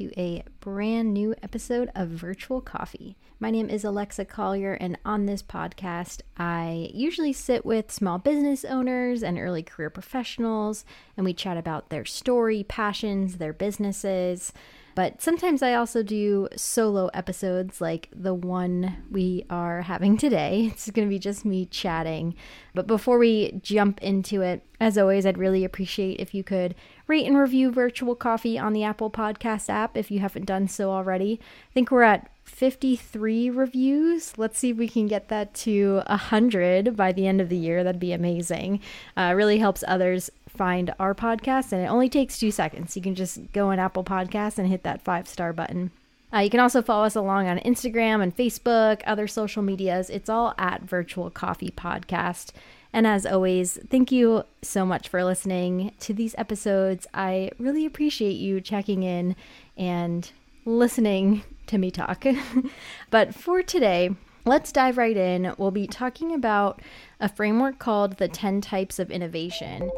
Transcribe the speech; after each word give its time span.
to 0.00 0.10
a 0.18 0.42
brand 0.60 1.12
new 1.12 1.34
episode 1.42 1.90
of 1.94 2.08
Virtual 2.08 2.62
Coffee. 2.62 3.18
My 3.38 3.50
name 3.50 3.68
is 3.68 3.84
Alexa 3.84 4.24
Collier, 4.24 4.72
and 4.72 4.96
on 5.04 5.26
this 5.26 5.42
podcast, 5.42 6.22
I 6.38 6.88
usually 6.94 7.34
sit 7.34 7.66
with 7.66 7.92
small 7.92 8.16
business 8.16 8.64
owners 8.64 9.22
and 9.22 9.38
early 9.38 9.62
career 9.62 9.90
professionals, 9.90 10.86
and 11.18 11.26
we 11.26 11.34
chat 11.34 11.58
about 11.58 11.90
their 11.90 12.06
story, 12.06 12.64
passions, 12.64 13.36
their 13.36 13.52
businesses. 13.52 14.54
But 14.94 15.20
sometimes 15.20 15.62
I 15.62 15.74
also 15.74 16.02
do 16.02 16.48
solo 16.56 17.08
episodes 17.12 17.82
like 17.82 18.08
the 18.10 18.32
one 18.32 19.04
we 19.10 19.44
are 19.50 19.82
having 19.82 20.16
today. 20.18 20.70
It's 20.72 20.90
going 20.90 21.06
to 21.06 21.12
be 21.12 21.18
just 21.18 21.44
me 21.44 21.66
chatting. 21.66 22.34
But 22.74 22.86
before 22.86 23.18
we 23.18 23.60
jump 23.62 24.02
into 24.02 24.40
it, 24.40 24.64
as 24.80 24.96
always, 24.96 25.26
I'd 25.26 25.36
really 25.36 25.62
appreciate 25.62 26.18
if 26.18 26.34
you 26.34 26.42
could 26.42 26.74
rate 27.06 27.26
and 27.26 27.36
review 27.36 27.70
Virtual 27.70 28.14
Coffee 28.14 28.58
on 28.58 28.72
the 28.72 28.82
Apple 28.82 29.10
Podcast 29.10 29.68
app 29.68 29.94
if 29.94 30.10
you 30.10 30.20
haven't 30.20 30.46
done 30.46 30.68
so 30.68 30.90
already. 30.90 31.38
I 31.70 31.74
think 31.74 31.90
we're 31.90 32.02
at 32.02 32.30
53 32.44 33.50
reviews. 33.50 34.38
Let's 34.38 34.58
see 34.58 34.70
if 34.70 34.78
we 34.78 34.88
can 34.88 35.06
get 35.06 35.28
that 35.28 35.52
to 35.54 36.02
100 36.06 36.96
by 36.96 37.12
the 37.12 37.26
end 37.26 37.42
of 37.42 37.50
the 37.50 37.56
year. 37.56 37.84
That'd 37.84 38.00
be 38.00 38.12
amazing. 38.12 38.80
Uh, 39.16 39.34
really 39.36 39.58
helps 39.58 39.84
others 39.86 40.30
find 40.48 40.94
our 40.98 41.14
podcast, 41.14 41.72
and 41.72 41.82
it 41.82 41.88
only 41.88 42.08
takes 42.08 42.38
two 42.38 42.50
seconds. 42.50 42.96
You 42.96 43.02
can 43.02 43.14
just 43.14 43.52
go 43.52 43.68
on 43.68 43.78
Apple 43.78 44.02
Podcasts 44.02 44.58
and 44.58 44.66
hit 44.66 44.82
that 44.82 45.02
five 45.02 45.28
star 45.28 45.52
button. 45.52 45.90
Uh, 46.32 46.38
you 46.38 46.50
can 46.50 46.60
also 46.60 46.80
follow 46.80 47.04
us 47.04 47.16
along 47.16 47.48
on 47.48 47.58
Instagram 47.58 48.22
and 48.22 48.36
Facebook, 48.36 49.02
other 49.06 49.26
social 49.26 49.62
medias. 49.62 50.08
It's 50.08 50.28
all 50.28 50.54
at 50.58 50.82
Virtual 50.82 51.28
Coffee 51.28 51.72
Podcast. 51.76 52.52
And 52.92 53.06
as 53.06 53.24
always, 53.24 53.78
thank 53.88 54.10
you 54.10 54.44
so 54.62 54.84
much 54.84 55.08
for 55.08 55.22
listening 55.22 55.92
to 56.00 56.12
these 56.12 56.34
episodes. 56.36 57.06
I 57.14 57.50
really 57.58 57.86
appreciate 57.86 58.32
you 58.32 58.60
checking 58.60 59.02
in 59.02 59.36
and 59.76 60.30
listening 60.64 61.44
to 61.66 61.78
me 61.78 61.90
talk. 61.90 62.24
but 63.10 63.34
for 63.34 63.62
today, 63.62 64.10
let's 64.44 64.72
dive 64.72 64.98
right 64.98 65.16
in. 65.16 65.54
We'll 65.56 65.70
be 65.70 65.86
talking 65.86 66.34
about 66.34 66.82
a 67.20 67.28
framework 67.28 67.78
called 67.78 68.16
the 68.16 68.28
10 68.28 68.60
Types 68.60 68.98
of 68.98 69.10
Innovation. 69.10 69.90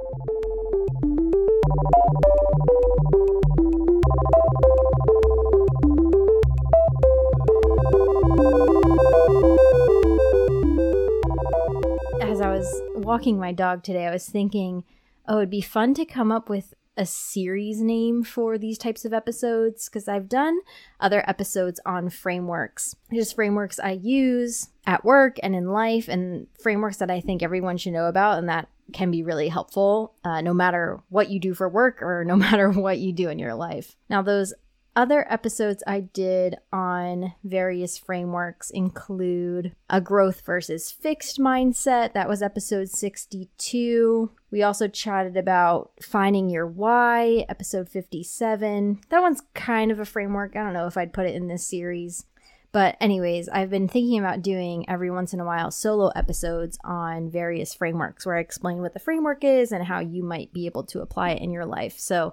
Walking 13.03 13.39
my 13.39 13.53
dog 13.53 13.83
today, 13.83 14.07
I 14.07 14.13
was 14.13 14.27
thinking, 14.27 14.85
oh, 15.29 15.39
it'd 15.39 15.51
be 15.51 15.61
fun 15.61 15.95
to 15.95 16.05
come 16.05 16.33
up 16.33 16.49
with 16.49 16.75
a 16.97 17.07
series 17.07 17.81
name 17.81 18.23
for 18.23 18.59
these 18.59 18.77
types 18.77 19.05
of 19.05 19.13
episodes 19.13 19.89
because 19.89 20.09
I've 20.09 20.29
done 20.29 20.59
other 21.01 21.25
episodes 21.29 21.81
on 21.87 22.11
frameworks, 22.11 22.95
just 23.13 23.35
frameworks 23.35 23.79
I 23.79 23.93
use 23.93 24.69
at 24.87 25.05
work 25.05 25.39
and 25.43 25.55
in 25.55 25.73
life, 25.73 26.09
and 26.09 26.47
frameworks 26.61 26.99
that 26.99 27.11
I 27.11 27.21
think 27.21 27.43
everyone 27.43 27.79
should 27.79 27.95
know 27.95 28.07
about 28.07 28.39
and 28.39 28.49
that 28.49 28.69
can 28.93 29.11
be 29.11 29.23
really 29.23 29.49
helpful 29.49 30.15
uh, 30.23 30.43
no 30.43 30.53
matter 30.53 31.01
what 31.09 31.31
you 31.31 31.41
do 31.41 31.55
for 31.55 31.69
work 31.69 32.03
or 32.03 32.25
no 32.25 32.37
matter 32.49 32.71
what 32.71 32.99
you 32.99 33.13
do 33.13 33.29
in 33.29 33.39
your 33.39 33.55
life. 33.55 33.97
Now, 34.11 34.21
those 34.23 34.53
other 34.95 35.27
episodes 35.33 35.83
I 35.87 36.01
did 36.01 36.57
on 36.73 37.35
various 37.45 37.99
frameworks 37.99 38.71
include 38.71 39.75
a 39.89 40.01
growth 40.01 40.43
versus 40.45 40.91
fixed 40.91 41.39
mindset. 41.39 42.13
That 42.13 42.29
was 42.29 42.43
episode 42.43 42.89
62. 42.89 44.31
We 44.51 44.63
also 44.63 44.89
chatted 44.89 45.37
about 45.37 45.93
finding 46.03 46.51
your 46.51 46.67
why, 46.67 47.47
episode 47.49 47.89
57. 47.89 49.01
That 49.09 49.23
one's 49.23 49.43
kind 49.55 49.91
of 49.91 49.99
a 49.99 50.05
framework. 50.05 50.57
I 50.57 50.63
don't 50.63 50.75
know 50.75 50.87
if 50.87 50.97
I'd 50.97 51.15
put 51.15 51.27
it 51.27 51.35
in 51.35 51.49
this 51.49 51.67
series. 51.67 52.27
But, 52.73 52.97
anyways, 53.01 53.51
I've 53.51 53.69
been 53.69 53.87
thinking 53.87 54.19
about 54.19 54.41
doing 54.41 54.89
every 54.89 55.11
once 55.11 55.35
in 55.35 55.41
a 55.41 55.45
while 55.45 55.71
solo 55.71 56.09
episodes 56.09 56.79
on 56.83 57.31
various 57.31 57.75
frameworks 57.75 58.25
where 58.25 58.37
I 58.37 58.41
explain 58.41 58.81
what 58.81 58.95
the 58.95 58.99
framework 58.99 59.45
is 59.45 59.73
and 59.73 59.85
how 59.85 60.01
you 60.01 60.25
might 60.25 60.55
be 60.55 60.65
able 60.65 60.85
to 60.85 61.03
apply 61.03 61.31
it 61.33 61.43
in 61.43 61.51
your 61.51 61.67
life. 61.67 61.99
So, 61.99 62.33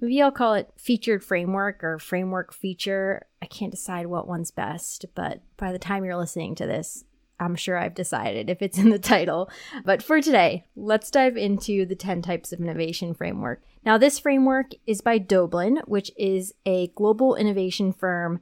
maybe 0.00 0.22
I'll 0.22 0.30
call 0.30 0.54
it 0.54 0.72
featured 0.76 1.24
framework 1.24 1.82
or 1.82 1.98
framework 1.98 2.54
feature. 2.54 3.26
I 3.42 3.46
can't 3.46 3.72
decide 3.72 4.06
what 4.06 4.28
one's 4.28 4.52
best, 4.52 5.06
but 5.16 5.42
by 5.56 5.72
the 5.72 5.78
time 5.78 6.04
you're 6.04 6.16
listening 6.16 6.54
to 6.56 6.66
this, 6.66 7.04
I'm 7.40 7.56
sure 7.56 7.76
I've 7.76 7.94
decided 7.94 8.48
if 8.48 8.62
it's 8.62 8.78
in 8.78 8.90
the 8.90 8.98
title. 8.98 9.50
But 9.84 10.04
for 10.04 10.20
today, 10.20 10.66
let's 10.76 11.10
dive 11.10 11.36
into 11.36 11.84
the 11.84 11.96
10 11.96 12.22
types 12.22 12.52
of 12.52 12.60
innovation 12.60 13.12
framework. 13.12 13.62
Now, 13.84 13.98
this 13.98 14.20
framework 14.20 14.72
is 14.86 15.00
by 15.00 15.18
Doblin, 15.18 15.80
which 15.86 16.12
is 16.16 16.54
a 16.64 16.88
global 16.88 17.34
innovation 17.34 17.92
firm 17.92 18.40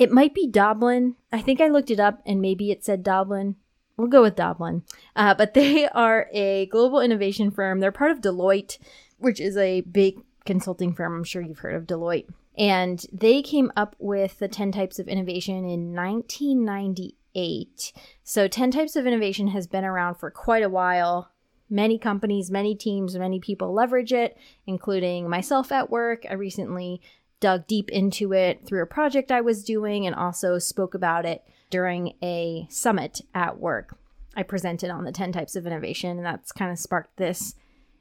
it 0.00 0.10
might 0.10 0.34
be 0.34 0.48
Doblin. 0.48 1.14
I 1.30 1.42
think 1.42 1.60
I 1.60 1.68
looked 1.68 1.90
it 1.90 2.00
up 2.00 2.22
and 2.24 2.40
maybe 2.40 2.70
it 2.70 2.82
said 2.82 3.02
Doblin. 3.02 3.56
We'll 3.98 4.08
go 4.08 4.22
with 4.22 4.34
Doblin. 4.34 4.82
Uh, 5.14 5.34
but 5.34 5.52
they 5.60 5.86
are 5.88 6.26
a 6.32 6.64
global 6.66 7.00
innovation 7.00 7.50
firm. 7.50 7.80
They're 7.80 7.92
part 7.92 8.10
of 8.10 8.22
Deloitte, 8.22 8.78
which 9.18 9.38
is 9.38 9.58
a 9.58 9.82
big 9.82 10.22
consulting 10.46 10.94
firm. 10.94 11.14
I'm 11.14 11.24
sure 11.24 11.42
you've 11.42 11.58
heard 11.58 11.74
of 11.74 11.86
Deloitte. 11.86 12.30
And 12.56 13.04
they 13.12 13.42
came 13.42 13.70
up 13.76 13.94
with 13.98 14.38
the 14.38 14.48
10 14.48 14.72
types 14.72 14.98
of 14.98 15.06
innovation 15.06 15.66
in 15.66 15.94
1998. 15.94 17.92
So 18.24 18.48
10 18.48 18.70
types 18.70 18.96
of 18.96 19.06
innovation 19.06 19.48
has 19.48 19.66
been 19.66 19.84
around 19.84 20.14
for 20.14 20.30
quite 20.30 20.62
a 20.62 20.70
while. 20.70 21.30
Many 21.68 21.98
companies, 21.98 22.50
many 22.50 22.74
teams, 22.74 23.14
many 23.16 23.38
people 23.38 23.74
leverage 23.74 24.14
it, 24.14 24.38
including 24.66 25.28
myself 25.28 25.70
at 25.70 25.90
work. 25.90 26.24
I 26.28 26.32
recently 26.34 27.02
dug 27.40 27.66
deep 27.66 27.90
into 27.90 28.32
it 28.32 28.66
through 28.66 28.82
a 28.82 28.86
project 28.86 29.32
I 29.32 29.40
was 29.40 29.64
doing 29.64 30.06
and 30.06 30.14
also 30.14 30.58
spoke 30.58 30.94
about 30.94 31.24
it 31.24 31.42
during 31.70 32.14
a 32.22 32.66
summit 32.70 33.22
at 33.34 33.58
work. 33.58 33.96
I 34.36 34.42
presented 34.42 34.90
on 34.90 35.04
the 35.04 35.12
10 35.12 35.32
types 35.32 35.56
of 35.56 35.66
innovation, 35.66 36.16
and 36.16 36.24
that's 36.24 36.52
kind 36.52 36.70
of 36.70 36.78
sparked 36.78 37.16
this 37.16 37.54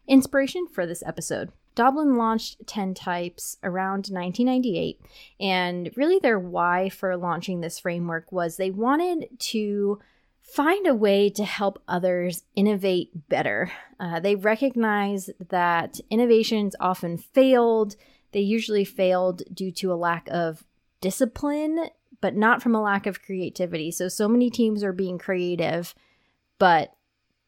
inspiration 0.08 0.68
for 0.68 0.86
this 0.86 1.04
episode. 1.06 1.52
Doblin 1.76 2.18
launched 2.18 2.68
10 2.68 2.94
types 2.94 3.58
around 3.64 4.10
1998, 4.10 5.00
and 5.40 5.90
really 5.96 6.20
their 6.20 6.40
why 6.40 6.90
for 6.90 7.16
launching 7.16 7.62
this 7.62 7.80
framework 7.80 8.32
was 8.32 8.58
they 8.58 8.72
wanted 8.72 9.28
to 9.40 10.00
find 10.42 10.88
a 10.88 10.96
way 10.96 11.30
to 11.30 11.46
help 11.46 11.82
others 11.88 12.44
innovate 12.56 13.30
better. 13.30 13.72
Uh, 14.00 14.20
they 14.20 14.36
recognize 14.36 15.30
that 15.50 16.00
innovations 16.10 16.76
often 16.80 17.18
failed 17.18 17.96
they 18.32 18.40
usually 18.40 18.86
failed 18.86 19.44
due 19.54 19.72
to 19.74 19.92
a 19.92 19.96
lack 19.96 20.28
of 20.32 20.64
discipline, 21.02 21.90
but 22.22 22.36
not 22.36 22.62
from 22.62 22.76
a 22.76 22.82
lack 22.82 23.06
of 23.06 23.22
creativity. 23.22 23.92
So, 23.92 24.08
so 24.08 24.28
many 24.28 24.50
teams 24.50 24.84
are 24.84 24.94
being 24.94 25.18
creative, 25.18 25.96
but 26.58 26.96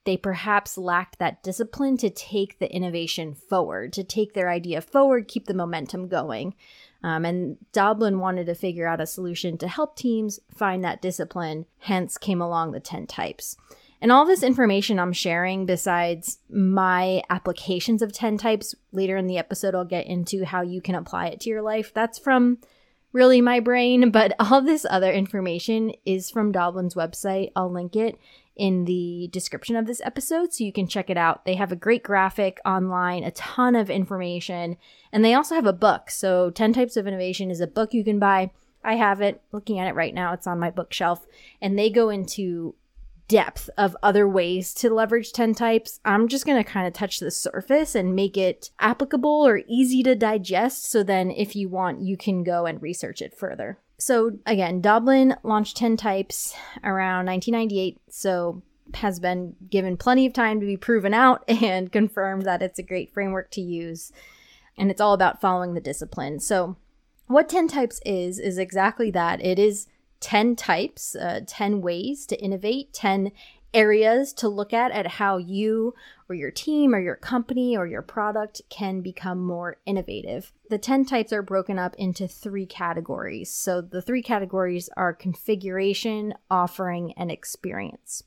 they 0.03 0.17
perhaps 0.17 0.77
lacked 0.77 1.19
that 1.19 1.43
discipline 1.43 1.97
to 1.97 2.09
take 2.09 2.57
the 2.57 2.73
innovation 2.73 3.35
forward, 3.35 3.93
to 3.93 4.03
take 4.03 4.33
their 4.33 4.49
idea 4.49 4.81
forward, 4.81 5.27
keep 5.27 5.45
the 5.45 5.53
momentum 5.53 6.07
going. 6.07 6.55
Um, 7.03 7.25
and 7.25 7.57
Doblin 7.71 8.19
wanted 8.19 8.45
to 8.47 8.55
figure 8.55 8.87
out 8.87 9.01
a 9.01 9.05
solution 9.05 9.57
to 9.59 9.67
help 9.67 9.95
teams 9.95 10.39
find 10.55 10.83
that 10.83 11.01
discipline, 11.01 11.65
hence, 11.79 12.17
came 12.17 12.41
along 12.41 12.71
the 12.71 12.79
10 12.79 13.07
types. 13.07 13.57
And 14.01 14.11
all 14.11 14.25
this 14.25 14.41
information 14.41 14.97
I'm 14.99 15.13
sharing, 15.13 15.67
besides 15.67 16.39
my 16.49 17.21
applications 17.29 18.01
of 18.01 18.11
10 18.11 18.37
types, 18.37 18.73
later 18.91 19.15
in 19.15 19.27
the 19.27 19.37
episode, 19.37 19.75
I'll 19.75 19.85
get 19.85 20.07
into 20.07 20.43
how 20.43 20.61
you 20.61 20.81
can 20.81 20.95
apply 20.95 21.27
it 21.27 21.39
to 21.41 21.49
your 21.49 21.61
life. 21.61 21.93
That's 21.93 22.17
from 22.17 22.57
really 23.13 23.41
my 23.41 23.59
brain, 23.59 24.09
but 24.09 24.33
all 24.39 24.61
this 24.61 24.85
other 24.89 25.11
information 25.11 25.93
is 26.03 26.31
from 26.31 26.51
Doblin's 26.51 26.95
website. 26.95 27.51
I'll 27.55 27.71
link 27.71 27.95
it 27.95 28.17
in 28.55 28.85
the 28.85 29.29
description 29.31 29.75
of 29.75 29.85
this 29.85 30.01
episode 30.01 30.53
so 30.53 30.63
you 30.63 30.73
can 30.73 30.87
check 30.87 31.09
it 31.09 31.17
out. 31.17 31.45
They 31.45 31.55
have 31.55 31.71
a 31.71 31.75
great 31.75 32.03
graphic 32.03 32.59
online, 32.65 33.23
a 33.23 33.31
ton 33.31 33.75
of 33.75 33.89
information, 33.89 34.77
and 35.11 35.23
they 35.23 35.33
also 35.33 35.55
have 35.55 35.65
a 35.65 35.73
book. 35.73 36.09
So, 36.09 36.49
10 36.49 36.73
Types 36.73 36.97
of 36.97 37.07
Innovation 37.07 37.49
is 37.49 37.61
a 37.61 37.67
book 37.67 37.93
you 37.93 38.03
can 38.03 38.19
buy. 38.19 38.51
I 38.83 38.95
have 38.95 39.21
it, 39.21 39.41
looking 39.51 39.79
at 39.79 39.87
it 39.87 39.95
right 39.95 40.13
now. 40.13 40.33
It's 40.33 40.47
on 40.47 40.59
my 40.59 40.71
bookshelf, 40.71 41.25
and 41.61 41.77
they 41.77 41.89
go 41.89 42.09
into 42.09 42.75
depth 43.31 43.69
of 43.77 43.95
other 44.03 44.27
ways 44.27 44.73
to 44.73 44.93
leverage 44.93 45.31
10 45.31 45.55
types. 45.55 46.01
I'm 46.03 46.27
just 46.27 46.45
going 46.45 46.61
to 46.61 46.69
kind 46.69 46.85
of 46.85 46.91
touch 46.91 47.19
the 47.19 47.31
surface 47.31 47.95
and 47.95 48.13
make 48.13 48.35
it 48.35 48.71
applicable 48.77 49.47
or 49.47 49.61
easy 49.69 50.03
to 50.03 50.15
digest. 50.15 50.91
So 50.91 51.01
then, 51.01 51.31
if 51.31 51.55
you 51.55 51.69
want, 51.69 52.01
you 52.01 52.17
can 52.17 52.43
go 52.43 52.65
and 52.65 52.81
research 52.81 53.21
it 53.21 53.33
further. 53.33 53.79
So, 53.97 54.31
again, 54.45 54.81
Doblin 54.81 55.35
launched 55.43 55.77
10 55.77 55.95
types 55.95 56.53
around 56.83 57.25
1998. 57.27 58.01
So, 58.09 58.63
has 58.95 59.21
been 59.21 59.55
given 59.69 59.95
plenty 59.95 60.25
of 60.25 60.33
time 60.33 60.59
to 60.59 60.65
be 60.65 60.75
proven 60.75 61.13
out 61.13 61.45
and 61.47 61.89
confirmed 61.89 62.43
that 62.43 62.61
it's 62.61 62.79
a 62.79 62.83
great 62.83 63.13
framework 63.13 63.49
to 63.51 63.61
use. 63.61 64.11
And 64.77 64.91
it's 64.91 64.99
all 64.99 65.13
about 65.13 65.39
following 65.39 65.73
the 65.73 65.79
discipline. 65.79 66.41
So, 66.41 66.75
what 67.27 67.47
10 67.47 67.69
types 67.69 68.01
is, 68.05 68.39
is 68.39 68.57
exactly 68.57 69.09
that. 69.11 69.41
It 69.41 69.57
is 69.57 69.87
10 70.21 70.55
types, 70.55 71.15
uh, 71.15 71.41
10 71.45 71.81
ways 71.81 72.25
to 72.27 72.41
innovate, 72.41 72.93
10 72.93 73.31
areas 73.73 74.33
to 74.33 74.49
look 74.49 74.73
at 74.73 74.91
at 74.91 75.07
how 75.07 75.37
you 75.37 75.93
or 76.27 76.35
your 76.35 76.51
team 76.51 76.93
or 76.93 76.99
your 76.99 77.15
company 77.15 77.75
or 77.75 77.87
your 77.87 78.01
product 78.01 78.61
can 78.69 79.01
become 79.01 79.43
more 79.43 79.77
innovative. 79.85 80.51
The 80.69 80.77
10 80.77 81.05
types 81.05 81.31
are 81.33 81.41
broken 81.41 81.79
up 81.79 81.95
into 81.95 82.27
three 82.27 82.65
categories. 82.65 83.51
So 83.51 83.81
the 83.81 84.01
three 84.01 84.21
categories 84.21 84.89
are 84.97 85.13
configuration, 85.13 86.33
offering, 86.49 87.13
and 87.13 87.31
experience. 87.31 88.23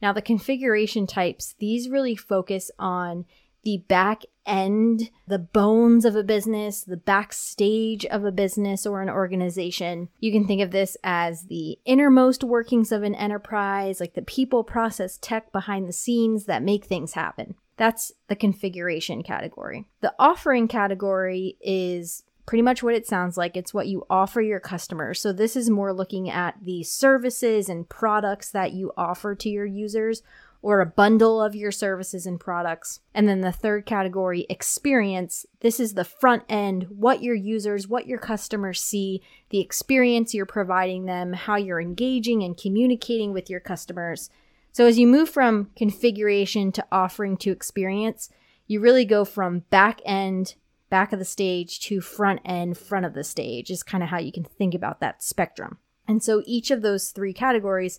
Now, 0.00 0.12
the 0.12 0.22
configuration 0.22 1.06
types, 1.06 1.54
these 1.58 1.88
really 1.88 2.14
focus 2.14 2.70
on 2.78 3.24
the 3.68 3.84
back 3.86 4.22
end, 4.46 5.10
the 5.26 5.38
bones 5.38 6.06
of 6.06 6.16
a 6.16 6.22
business, 6.22 6.82
the 6.84 6.96
backstage 6.96 8.06
of 8.06 8.24
a 8.24 8.32
business 8.32 8.86
or 8.86 9.02
an 9.02 9.10
organization. 9.10 10.08
You 10.20 10.32
can 10.32 10.46
think 10.46 10.62
of 10.62 10.70
this 10.70 10.96
as 11.04 11.48
the 11.48 11.78
innermost 11.84 12.42
workings 12.42 12.92
of 12.92 13.02
an 13.02 13.14
enterprise, 13.14 14.00
like 14.00 14.14
the 14.14 14.22
people, 14.22 14.64
process, 14.64 15.18
tech 15.20 15.52
behind 15.52 15.86
the 15.86 15.92
scenes 15.92 16.46
that 16.46 16.62
make 16.62 16.86
things 16.86 17.12
happen. 17.12 17.56
That's 17.76 18.10
the 18.28 18.36
configuration 18.36 19.22
category. 19.22 19.84
The 20.00 20.14
offering 20.18 20.66
category 20.66 21.58
is 21.60 22.24
pretty 22.46 22.62
much 22.62 22.82
what 22.82 22.94
it 22.94 23.06
sounds 23.06 23.36
like. 23.36 23.54
It's 23.54 23.74
what 23.74 23.86
you 23.86 24.06
offer 24.08 24.40
your 24.40 24.60
customers. 24.60 25.20
So, 25.20 25.30
this 25.30 25.56
is 25.56 25.68
more 25.68 25.92
looking 25.92 26.30
at 26.30 26.56
the 26.62 26.82
services 26.84 27.68
and 27.68 27.86
products 27.86 28.50
that 28.52 28.72
you 28.72 28.92
offer 28.96 29.34
to 29.34 29.50
your 29.50 29.66
users 29.66 30.22
or 30.60 30.80
a 30.80 30.86
bundle 30.86 31.40
of 31.40 31.54
your 31.54 31.70
services 31.70 32.26
and 32.26 32.40
products. 32.40 33.00
And 33.14 33.28
then 33.28 33.40
the 33.40 33.52
third 33.52 33.86
category, 33.86 34.44
experience. 34.50 35.46
This 35.60 35.78
is 35.78 35.94
the 35.94 36.04
front 36.04 36.42
end, 36.48 36.86
what 36.90 37.22
your 37.22 37.34
users, 37.34 37.86
what 37.86 38.06
your 38.06 38.18
customers 38.18 38.80
see, 38.80 39.22
the 39.50 39.60
experience 39.60 40.34
you're 40.34 40.46
providing 40.46 41.06
them, 41.06 41.32
how 41.32 41.56
you're 41.56 41.80
engaging 41.80 42.42
and 42.42 42.56
communicating 42.56 43.32
with 43.32 43.48
your 43.48 43.60
customers. 43.60 44.30
So 44.72 44.86
as 44.86 44.98
you 44.98 45.06
move 45.06 45.28
from 45.28 45.70
configuration 45.76 46.72
to 46.72 46.86
offering 46.90 47.36
to 47.38 47.50
experience, 47.50 48.28
you 48.66 48.80
really 48.80 49.04
go 49.04 49.24
from 49.24 49.60
back 49.70 50.00
end, 50.04 50.56
back 50.90 51.12
of 51.12 51.18
the 51.18 51.24
stage 51.24 51.80
to 51.80 52.00
front 52.00 52.40
end, 52.44 52.76
front 52.76 53.06
of 53.06 53.14
the 53.14 53.24
stage, 53.24 53.70
is 53.70 53.82
kind 53.82 54.02
of 54.02 54.10
how 54.10 54.18
you 54.18 54.32
can 54.32 54.44
think 54.44 54.74
about 54.74 55.00
that 55.00 55.22
spectrum. 55.22 55.78
And 56.06 56.22
so 56.22 56.42
each 56.46 56.70
of 56.70 56.82
those 56.82 57.10
three 57.10 57.32
categories 57.32 57.98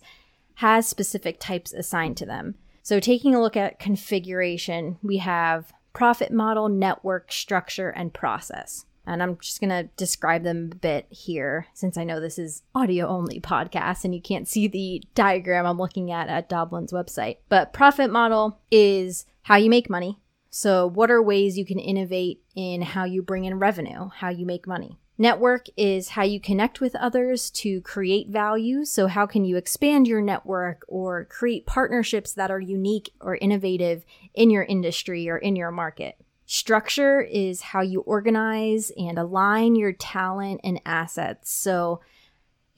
has 0.60 0.86
specific 0.86 1.40
types 1.40 1.72
assigned 1.72 2.18
to 2.18 2.26
them. 2.26 2.54
So, 2.82 3.00
taking 3.00 3.34
a 3.34 3.40
look 3.40 3.56
at 3.56 3.78
configuration, 3.78 4.98
we 5.02 5.16
have 5.16 5.72
profit 5.94 6.30
model, 6.30 6.68
network, 6.68 7.32
structure, 7.32 7.88
and 7.88 8.12
process. 8.12 8.84
And 9.06 9.22
I'm 9.22 9.38
just 9.38 9.58
going 9.60 9.70
to 9.70 9.88
describe 9.96 10.44
them 10.44 10.68
a 10.70 10.74
bit 10.76 11.06
here 11.08 11.66
since 11.72 11.96
I 11.96 12.04
know 12.04 12.20
this 12.20 12.38
is 12.38 12.62
audio 12.74 13.06
only 13.06 13.40
podcast 13.40 14.04
and 14.04 14.14
you 14.14 14.20
can't 14.20 14.46
see 14.46 14.68
the 14.68 15.02
diagram 15.14 15.64
I'm 15.64 15.78
looking 15.78 16.12
at 16.12 16.28
at 16.28 16.50
Doblin's 16.50 16.92
website. 16.92 17.38
But 17.48 17.72
profit 17.72 18.10
model 18.10 18.60
is 18.70 19.24
how 19.42 19.56
you 19.56 19.70
make 19.70 19.88
money. 19.88 20.20
So, 20.50 20.86
what 20.86 21.10
are 21.10 21.22
ways 21.22 21.56
you 21.56 21.64
can 21.64 21.78
innovate 21.78 22.42
in 22.54 22.82
how 22.82 23.04
you 23.04 23.22
bring 23.22 23.46
in 23.46 23.58
revenue, 23.58 24.10
how 24.14 24.28
you 24.28 24.44
make 24.44 24.66
money? 24.66 24.99
Network 25.20 25.66
is 25.76 26.08
how 26.08 26.22
you 26.22 26.40
connect 26.40 26.80
with 26.80 26.96
others 26.96 27.50
to 27.50 27.82
create 27.82 28.30
value. 28.30 28.86
So, 28.86 29.06
how 29.06 29.26
can 29.26 29.44
you 29.44 29.58
expand 29.58 30.08
your 30.08 30.22
network 30.22 30.82
or 30.88 31.26
create 31.26 31.66
partnerships 31.66 32.32
that 32.32 32.50
are 32.50 32.58
unique 32.58 33.12
or 33.20 33.36
innovative 33.36 34.06
in 34.32 34.48
your 34.48 34.62
industry 34.62 35.28
or 35.28 35.36
in 35.36 35.56
your 35.56 35.70
market? 35.72 36.16
Structure 36.46 37.20
is 37.20 37.60
how 37.60 37.82
you 37.82 38.00
organize 38.00 38.90
and 38.96 39.18
align 39.18 39.76
your 39.76 39.92
talent 39.92 40.62
and 40.64 40.80
assets. 40.86 41.52
So, 41.52 42.00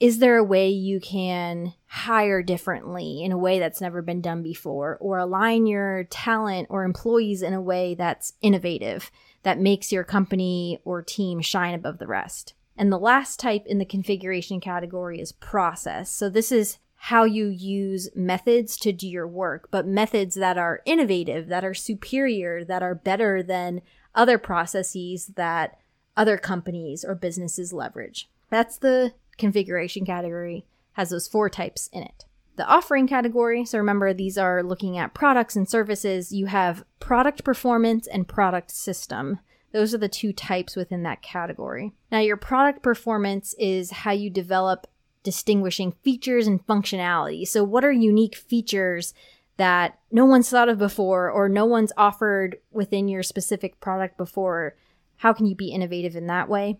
is 0.01 0.19
there 0.19 0.35
a 0.35 0.43
way 0.43 0.67
you 0.67 0.99
can 0.99 1.75
hire 1.85 2.43
differently 2.43 3.23
in 3.23 3.31
a 3.31 3.37
way 3.37 3.59
that's 3.59 3.79
never 3.79 4.01
been 4.01 4.19
done 4.19 4.43
before 4.43 4.97
or 4.99 5.17
align 5.17 5.65
your 5.65 6.03
talent 6.09 6.67
or 6.69 6.83
employees 6.83 7.41
in 7.41 7.53
a 7.53 7.61
way 7.61 7.95
that's 7.95 8.33
innovative? 8.41 9.11
That 9.43 9.59
makes 9.59 9.91
your 9.91 10.03
company 10.03 10.79
or 10.83 11.01
team 11.01 11.41
shine 11.41 11.73
above 11.73 11.99
the 11.99 12.07
rest. 12.07 12.53
And 12.75 12.91
the 12.91 12.97
last 12.97 13.39
type 13.39 13.65
in 13.65 13.77
the 13.77 13.85
configuration 13.85 14.59
category 14.59 15.19
is 15.19 15.31
process. 15.31 16.09
So 16.11 16.29
this 16.29 16.51
is 16.51 16.79
how 16.95 17.25
you 17.25 17.47
use 17.47 18.09
methods 18.15 18.77
to 18.77 18.93
do 18.93 19.07
your 19.07 19.27
work, 19.27 19.67
but 19.69 19.85
methods 19.85 20.35
that 20.35 20.57
are 20.57 20.81
innovative, 20.85 21.49
that 21.49 21.65
are 21.65 21.73
superior, 21.73 22.63
that 22.63 22.81
are 22.81 22.95
better 22.95 23.43
than 23.43 23.81
other 24.15 24.37
processes 24.37 25.27
that 25.35 25.77
other 26.15 26.37
companies 26.37 27.03
or 27.03 27.15
businesses 27.15 27.73
leverage. 27.73 28.29
That's 28.49 28.77
the 28.77 29.13
configuration 29.37 30.05
category, 30.05 30.65
has 30.93 31.09
those 31.09 31.27
four 31.27 31.49
types 31.49 31.89
in 31.91 32.03
it 32.03 32.25
the 32.55 32.67
offering 32.67 33.07
category. 33.07 33.65
So 33.65 33.77
remember, 33.77 34.13
these 34.13 34.37
are 34.37 34.63
looking 34.63 34.97
at 34.97 35.13
products 35.13 35.55
and 35.55 35.67
services. 35.67 36.31
You 36.31 36.45
have 36.47 36.83
product 36.99 37.43
performance 37.43 38.07
and 38.07 38.27
product 38.27 38.71
system. 38.71 39.39
Those 39.71 39.93
are 39.93 39.97
the 39.99 40.07
two 40.07 40.33
types 40.33 40.75
within 40.75 41.03
that 41.03 41.23
category. 41.23 41.93
Now, 42.11 42.19
your 42.19 42.37
product 42.37 42.83
performance 42.83 43.55
is 43.57 43.89
how 43.91 44.11
you 44.11 44.29
develop 44.29 44.87
distinguishing 45.23 45.93
features 46.03 46.45
and 46.45 46.65
functionality. 46.67 47.47
So, 47.47 47.63
what 47.63 47.83
are 47.83 47.91
unique 47.91 48.35
features 48.35 49.13
that 49.57 49.97
no 50.11 50.25
one's 50.25 50.49
thought 50.49 50.69
of 50.69 50.77
before 50.77 51.31
or 51.31 51.49
no 51.49 51.65
one's 51.65 51.91
offered 51.97 52.57
within 52.71 53.07
your 53.07 53.23
specific 53.23 53.79
product 53.79 54.17
before? 54.17 54.75
How 55.17 55.33
can 55.33 55.47
you 55.47 55.55
be 55.55 55.69
innovative 55.69 56.15
in 56.15 56.27
that 56.27 56.49
way? 56.49 56.79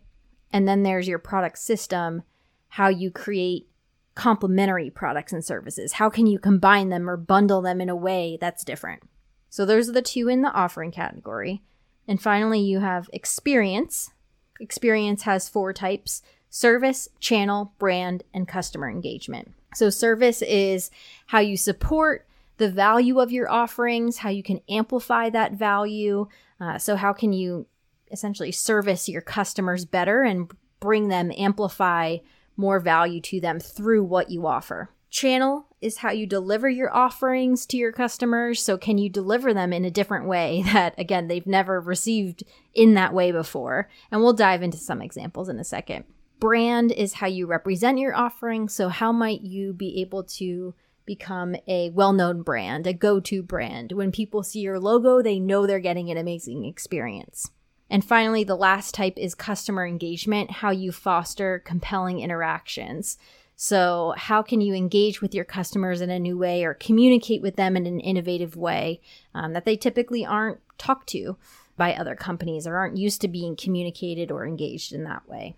And 0.51 0.67
then 0.67 0.83
there's 0.83 1.07
your 1.07 1.19
product 1.19 1.57
system, 1.57 2.21
how 2.67 2.89
you 2.89 3.09
create 3.09 3.69
complementary 4.15 4.89
products 4.89 5.33
and 5.33 5.43
services? 5.43 5.93
How 5.93 6.09
can 6.09 6.27
you 6.27 6.39
combine 6.39 6.89
them 6.89 7.09
or 7.09 7.17
bundle 7.17 7.61
them 7.61 7.81
in 7.81 7.89
a 7.89 7.95
way 7.95 8.37
that's 8.39 8.63
different? 8.63 9.03
So, 9.49 9.65
those 9.65 9.89
are 9.89 9.93
the 9.93 10.01
two 10.01 10.29
in 10.29 10.41
the 10.41 10.51
offering 10.51 10.91
category. 10.91 11.61
And 12.07 12.21
finally, 12.21 12.59
you 12.59 12.79
have 12.79 13.09
experience. 13.13 14.11
Experience 14.59 15.23
has 15.23 15.49
four 15.49 15.73
types 15.73 16.21
service, 16.49 17.07
channel, 17.19 17.73
brand, 17.79 18.23
and 18.33 18.47
customer 18.47 18.89
engagement. 18.89 19.51
So, 19.75 19.89
service 19.89 20.41
is 20.41 20.91
how 21.27 21.39
you 21.39 21.57
support 21.57 22.27
the 22.57 22.69
value 22.69 23.19
of 23.19 23.31
your 23.31 23.51
offerings, 23.51 24.17
how 24.17 24.29
you 24.29 24.43
can 24.43 24.61
amplify 24.69 25.29
that 25.31 25.53
value. 25.53 26.27
Uh, 26.59 26.77
so, 26.77 26.95
how 26.95 27.13
can 27.13 27.33
you 27.33 27.67
essentially 28.11 28.51
service 28.51 29.09
your 29.09 29.21
customers 29.21 29.85
better 29.85 30.21
and 30.21 30.51
bring 30.79 31.07
them, 31.07 31.31
amplify 31.37 32.17
more 32.55 32.79
value 32.79 33.21
to 33.21 33.39
them 33.39 33.59
through 33.59 34.03
what 34.03 34.29
you 34.29 34.45
offer. 34.47 34.89
Channel 35.09 35.67
is 35.79 35.97
how 35.97 36.11
you 36.11 36.25
deliver 36.25 36.67
your 36.67 36.91
offerings 36.91 37.67
to 37.67 37.77
your 37.77 37.91
customers. 37.91 38.63
So, 38.63 38.77
can 38.77 38.97
you 38.97 39.09
deliver 39.09 39.53
them 39.53 39.71
in 39.71 39.85
a 39.85 39.91
different 39.91 40.25
way 40.25 40.63
that, 40.73 40.95
again, 40.97 41.27
they've 41.27 41.45
never 41.45 41.79
received 41.79 42.43
in 42.73 42.95
that 42.95 43.13
way 43.13 43.31
before? 43.31 43.89
And 44.11 44.21
we'll 44.21 44.33
dive 44.33 44.63
into 44.63 44.77
some 44.77 45.01
examples 45.01 45.49
in 45.49 45.59
a 45.59 45.63
second. 45.63 46.05
Brand 46.39 46.91
is 46.91 47.13
how 47.13 47.27
you 47.27 47.45
represent 47.45 47.99
your 47.99 48.15
offering. 48.15 48.67
So, 48.69 48.89
how 48.89 49.11
might 49.11 49.41
you 49.41 49.71
be 49.71 50.01
able 50.01 50.23
to 50.23 50.73
become 51.05 51.55
a 51.67 51.91
well 51.91 52.13
known 52.13 52.41
brand, 52.41 52.87
a 52.87 52.93
go 52.93 53.19
to 53.19 53.43
brand? 53.43 53.91
When 53.91 54.11
people 54.11 54.41
see 54.41 54.61
your 54.61 54.79
logo, 54.79 55.21
they 55.21 55.39
know 55.39 55.67
they're 55.67 55.79
getting 55.79 56.09
an 56.09 56.17
amazing 56.17 56.65
experience. 56.65 57.51
And 57.93 58.03
finally, 58.03 58.43
the 58.43 58.55
last 58.55 58.95
type 58.95 59.13
is 59.17 59.35
customer 59.35 59.85
engagement, 59.85 60.49
how 60.49 60.71
you 60.71 60.91
foster 60.91 61.59
compelling 61.59 62.21
interactions. 62.21 63.19
So, 63.55 64.15
how 64.17 64.41
can 64.41 64.61
you 64.61 64.73
engage 64.73 65.21
with 65.21 65.35
your 65.35 65.45
customers 65.45 66.01
in 66.01 66.09
a 66.09 66.17
new 66.17 66.35
way 66.35 66.63
or 66.63 66.73
communicate 66.73 67.43
with 67.43 67.55
them 67.55 67.77
in 67.77 67.85
an 67.85 67.99
innovative 67.99 68.57
way 68.57 68.99
um, 69.35 69.53
that 69.53 69.65
they 69.65 69.77
typically 69.77 70.25
aren't 70.25 70.59
talked 70.79 71.07
to 71.09 71.37
by 71.77 71.93
other 71.93 72.15
companies 72.15 72.65
or 72.65 72.77
aren't 72.77 72.97
used 72.97 73.21
to 73.21 73.27
being 73.27 73.55
communicated 73.55 74.31
or 74.31 74.43
engaged 74.43 74.91
in 74.91 75.03
that 75.03 75.29
way? 75.29 75.55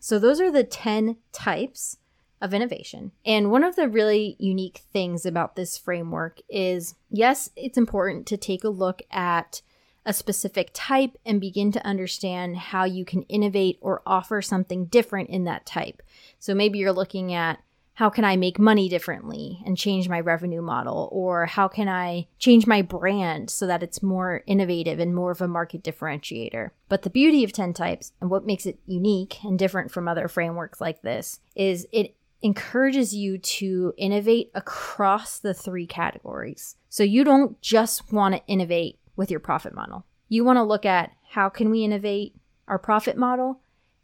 So, 0.00 0.18
those 0.18 0.40
are 0.40 0.50
the 0.50 0.64
10 0.64 1.18
types 1.32 1.98
of 2.40 2.54
innovation. 2.54 3.12
And 3.26 3.50
one 3.50 3.62
of 3.62 3.76
the 3.76 3.90
really 3.90 4.36
unique 4.38 4.80
things 4.90 5.26
about 5.26 5.54
this 5.54 5.76
framework 5.76 6.40
is 6.48 6.94
yes, 7.10 7.50
it's 7.56 7.76
important 7.76 8.26
to 8.28 8.38
take 8.38 8.64
a 8.64 8.70
look 8.70 9.02
at 9.10 9.60
a 10.06 10.12
specific 10.12 10.70
type 10.72 11.16
and 11.24 11.40
begin 11.40 11.72
to 11.72 11.86
understand 11.86 12.56
how 12.56 12.84
you 12.84 13.04
can 13.04 13.22
innovate 13.22 13.78
or 13.80 14.02
offer 14.06 14.42
something 14.42 14.86
different 14.86 15.30
in 15.30 15.44
that 15.44 15.66
type. 15.66 16.02
So 16.38 16.54
maybe 16.54 16.78
you're 16.78 16.92
looking 16.92 17.32
at 17.32 17.60
how 17.94 18.10
can 18.10 18.24
I 18.24 18.36
make 18.36 18.58
money 18.58 18.88
differently 18.88 19.62
and 19.64 19.78
change 19.78 20.08
my 20.08 20.18
revenue 20.18 20.60
model? 20.60 21.08
Or 21.12 21.46
how 21.46 21.68
can 21.68 21.88
I 21.88 22.26
change 22.38 22.66
my 22.66 22.82
brand 22.82 23.50
so 23.50 23.68
that 23.68 23.84
it's 23.84 24.02
more 24.02 24.42
innovative 24.46 24.98
and 24.98 25.14
more 25.14 25.30
of 25.30 25.40
a 25.40 25.46
market 25.46 25.84
differentiator? 25.84 26.70
But 26.88 27.02
the 27.02 27.10
beauty 27.10 27.44
of 27.44 27.52
10 27.52 27.72
types 27.72 28.12
and 28.20 28.30
what 28.30 28.46
makes 28.46 28.66
it 28.66 28.80
unique 28.84 29.44
and 29.44 29.56
different 29.58 29.92
from 29.92 30.08
other 30.08 30.26
frameworks 30.26 30.80
like 30.80 31.02
this 31.02 31.38
is 31.54 31.86
it 31.92 32.16
encourages 32.42 33.14
you 33.14 33.38
to 33.38 33.94
innovate 33.96 34.50
across 34.54 35.38
the 35.38 35.54
three 35.54 35.86
categories. 35.86 36.76
So 36.88 37.04
you 37.04 37.24
don't 37.24 37.60
just 37.62 38.12
want 38.12 38.34
to 38.34 38.46
innovate 38.46 38.98
with 39.16 39.30
your 39.30 39.40
profit 39.40 39.74
model. 39.74 40.04
You 40.28 40.44
want 40.44 40.56
to 40.56 40.62
look 40.62 40.84
at 40.84 41.12
how 41.30 41.48
can 41.48 41.70
we 41.70 41.84
innovate 41.84 42.34
our 42.66 42.78
profit 42.78 43.16
model 43.16 43.60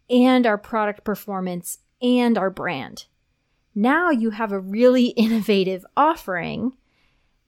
and 0.08 0.46
our 0.46 0.58
product 0.58 1.04
performance 1.04 1.78
and 2.02 2.36
our 2.36 2.50
brand. 2.50 3.06
Now 3.74 4.10
you 4.10 4.30
have 4.30 4.52
a 4.52 4.60
really 4.60 5.06
innovative 5.16 5.84
offering 5.96 6.72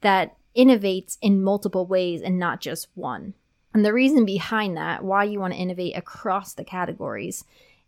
that 0.00 0.36
innovates 0.56 1.16
in 1.20 1.42
multiple 1.42 1.86
ways 1.86 2.22
and 2.22 2.38
not 2.38 2.60
just 2.60 2.88
one. 2.94 3.34
And 3.74 3.84
the 3.84 3.92
reason 3.92 4.26
behind 4.26 4.76
that, 4.76 5.02
why 5.02 5.24
you 5.24 5.40
want 5.40 5.54
to 5.54 5.58
innovate 5.58 5.96
across 5.96 6.52
the 6.52 6.64
categories, 6.64 7.44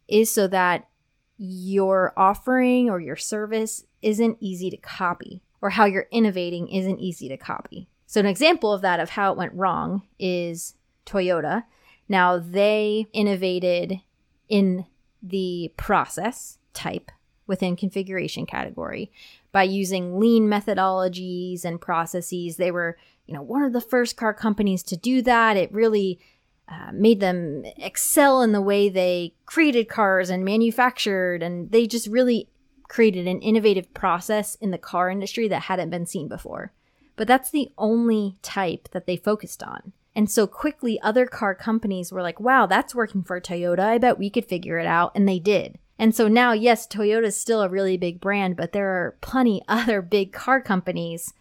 is 0.09 0.31
so 0.31 0.47
that 0.49 0.89
your 1.37 2.13
offering 2.17 2.89
or 2.89 3.01
your 3.01 3.17
service 3.17 3.85
isn't 4.01 4.39
easy 4.41 4.71
to 4.71 4.77
copy, 4.79 5.43
or 5.61 5.71
how 5.71 5.85
you're 5.85 6.07
innovating 6.11 6.69
isn't 6.69 7.01
easy 7.01 7.29
to 7.29 7.37
copy. 7.37 7.89
So, 8.15 8.21
an 8.21 8.27
example 8.27 8.73
of 8.73 8.81
that, 8.83 9.01
of 9.01 9.11
how 9.11 9.33
it 9.33 9.37
went 9.37 9.55
wrong, 9.55 10.03
is 10.21 10.77
Toyota. 11.05 11.65
Now, 12.09 12.39
they 12.39 13.09
innovated 13.13 14.03
in 14.49 14.87
the 15.21 15.73
process 15.77 16.59
type 16.75 17.11
within 17.49 17.75
configuration 17.75 18.47
category 18.47 19.11
by 19.51 19.65
using 19.65 20.21
lean 20.21 20.47
methodologies 20.47 21.65
and 21.65 21.81
processes. 21.81 22.57
They 22.57 22.71
were, 22.71 22.97
you 23.27 23.35
know, 23.35 23.43
one 23.43 23.65
of 23.65 23.73
the 23.73 23.81
first 23.81 24.17
car 24.17 24.33
companies 24.33 24.85
to 24.85 24.97
do 24.97 25.21
that. 25.23 25.57
It 25.57 25.73
really 25.73 26.21
uh, 26.69 26.93
made 26.93 27.19
them 27.19 27.65
excel 27.79 28.43
in 28.43 28.53
the 28.53 28.63
way 28.63 28.89
they 28.89 29.35
created 29.45 29.89
cars 29.89 30.31
and 30.31 30.45
manufactured, 30.45 31.43
and 31.43 31.73
they 31.73 31.89
just 31.89 32.07
really 32.07 32.49
created 32.87 33.27
an 33.27 33.41
innovative 33.41 33.93
process 33.93 34.55
in 34.61 34.71
the 34.71 34.79
car 34.79 35.11
industry 35.11 35.49
that 35.49 35.63
hadn't 35.63 35.91
been 35.91 36.07
seen 36.07 36.29
before. 36.29 36.73
But 37.17 37.29
that's 37.29 37.51
the 37.51 37.71
only 37.79 38.37
type 38.43 38.89
that 38.93 39.07
they 39.07 39.17
focused 39.17 39.63
on. 39.63 39.93
And 40.17 40.31
so 40.31 40.47
quickly, 40.47 41.01
other 41.01 41.27
car 41.27 41.55
companies 41.55 42.13
were 42.13 42.23
like, 42.23 42.39
wow, 42.39 42.67
that's 42.67 42.95
working 42.95 43.23
for 43.23 43.41
Toyota. 43.41 43.81
I 43.81 43.99
bet 43.99 44.19
we 44.19 44.31
could 44.31 44.47
figure 44.47 44.79
it 44.79 44.87
out. 44.87 45.13
And 45.15 45.29
they 45.29 45.39
did. 45.39 45.79
And 45.99 46.15
so 46.15 46.29
now, 46.29 46.53
yes, 46.53 46.87
Toyota 46.87 47.25
is 47.25 47.37
still 47.41 47.63
a 47.63 47.69
really 47.69 47.97
big 47.97 48.21
brand, 48.21 48.57
but 48.57 48.73
there 48.73 48.89
are 48.89 49.17
plenty 49.21 49.63
other 49.69 50.03
big 50.03 50.33
car 50.33 50.61
companies 50.61 51.33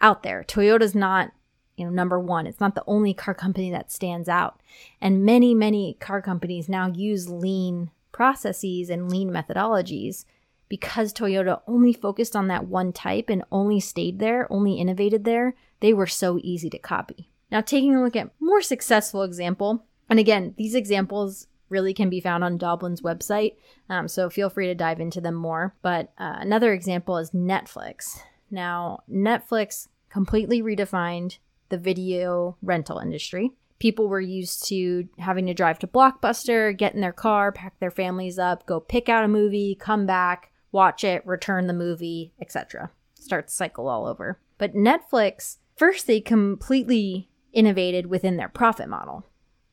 out 0.00 0.22
there. 0.22 0.44
Toyota's 0.44 0.94
not, 0.94 1.32
you 1.76 1.84
know, 1.84 1.90
number 1.90 2.18
one. 2.18 2.46
It's 2.46 2.60
not 2.60 2.74
the 2.74 2.84
only 2.86 3.14
car 3.14 3.34
company 3.34 3.70
that 3.70 3.92
stands 3.92 4.28
out. 4.28 4.60
And 5.00 5.24
many, 5.24 5.54
many 5.54 5.94
car 6.00 6.22
companies 6.22 6.68
now 6.68 6.88
use 6.88 7.28
lean 7.28 7.90
processes 8.12 8.90
and 8.90 9.10
lean 9.10 9.30
methodologies 9.30 10.24
because 10.68 11.12
Toyota 11.12 11.60
only 11.66 11.92
focused 11.92 12.34
on 12.34 12.48
that 12.48 12.66
one 12.66 12.92
type 12.92 13.28
and 13.28 13.44
only 13.52 13.80
stayed 13.80 14.18
there, 14.18 14.50
only 14.50 14.74
innovated 14.74 15.24
there. 15.24 15.54
They 15.80 15.92
were 15.92 16.06
so 16.06 16.38
easy 16.42 16.70
to 16.70 16.78
copy. 16.78 17.30
Now, 17.50 17.60
taking 17.60 17.94
a 17.94 18.02
look 18.02 18.16
at 18.16 18.32
more 18.40 18.62
successful 18.62 19.22
example, 19.22 19.84
and 20.08 20.18
again, 20.18 20.54
these 20.56 20.74
examples 20.74 21.46
really 21.68 21.94
can 21.94 22.08
be 22.08 22.20
found 22.20 22.44
on 22.44 22.58
Doblin's 22.58 23.02
website, 23.02 23.56
um, 23.88 24.08
so 24.08 24.30
feel 24.30 24.50
free 24.50 24.66
to 24.66 24.74
dive 24.74 25.00
into 25.00 25.20
them 25.20 25.34
more. 25.34 25.74
But 25.82 26.12
uh, 26.18 26.36
another 26.38 26.72
example 26.72 27.18
is 27.18 27.30
Netflix. 27.30 28.20
Now, 28.50 29.00
Netflix 29.10 29.88
completely 30.08 30.62
redefined 30.62 31.38
the 31.68 31.78
video 31.78 32.56
rental 32.62 32.98
industry. 32.98 33.50
People 33.78 34.08
were 34.08 34.20
used 34.20 34.66
to 34.68 35.08
having 35.18 35.46
to 35.46 35.54
drive 35.54 35.78
to 35.80 35.86
Blockbuster, 35.86 36.76
get 36.76 36.94
in 36.94 37.00
their 37.00 37.12
car, 37.12 37.52
pack 37.52 37.78
their 37.78 37.90
families 37.90 38.38
up, 38.38 38.64
go 38.66 38.80
pick 38.80 39.08
out 39.08 39.24
a 39.24 39.28
movie, 39.28 39.76
come 39.78 40.06
back, 40.06 40.50
watch 40.76 41.02
it, 41.02 41.26
return 41.26 41.66
the 41.66 41.72
movie, 41.72 42.34
etc. 42.38 42.90
Start 43.14 43.50
cycle 43.50 43.88
all 43.88 44.06
over. 44.06 44.38
But 44.58 44.74
Netflix, 44.74 45.56
first 45.74 46.06
they 46.06 46.20
completely 46.20 47.30
innovated 47.54 48.06
within 48.06 48.36
their 48.36 48.50
profit 48.50 48.86
model. 48.86 49.24